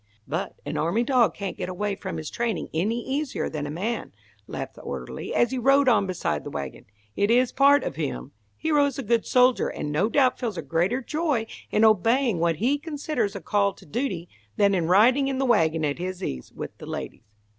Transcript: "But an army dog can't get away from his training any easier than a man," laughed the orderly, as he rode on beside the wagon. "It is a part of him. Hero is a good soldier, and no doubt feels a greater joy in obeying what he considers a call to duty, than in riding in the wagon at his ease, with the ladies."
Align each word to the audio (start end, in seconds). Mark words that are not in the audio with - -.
"But 0.27 0.55
an 0.65 0.77
army 0.77 1.03
dog 1.03 1.35
can't 1.35 1.55
get 1.57 1.69
away 1.69 1.93
from 1.93 2.17
his 2.17 2.31
training 2.31 2.69
any 2.73 3.05
easier 3.07 3.49
than 3.51 3.67
a 3.67 3.69
man," 3.69 4.13
laughed 4.47 4.73
the 4.73 4.81
orderly, 4.81 5.31
as 5.35 5.51
he 5.51 5.59
rode 5.59 5.87
on 5.87 6.07
beside 6.07 6.43
the 6.43 6.49
wagon. 6.49 6.87
"It 7.15 7.29
is 7.29 7.51
a 7.51 7.53
part 7.53 7.83
of 7.83 7.97
him. 7.97 8.31
Hero 8.57 8.85
is 8.87 8.97
a 8.97 9.03
good 9.03 9.27
soldier, 9.27 9.67
and 9.67 9.91
no 9.91 10.09
doubt 10.09 10.39
feels 10.39 10.57
a 10.57 10.63
greater 10.63 11.01
joy 11.03 11.45
in 11.69 11.85
obeying 11.85 12.39
what 12.39 12.55
he 12.55 12.79
considers 12.79 13.35
a 13.35 13.41
call 13.41 13.73
to 13.73 13.85
duty, 13.85 14.27
than 14.57 14.73
in 14.73 14.87
riding 14.87 15.27
in 15.27 15.37
the 15.37 15.45
wagon 15.45 15.85
at 15.85 15.99
his 15.99 16.23
ease, 16.23 16.51
with 16.51 16.75
the 16.79 16.87
ladies." 16.87 17.21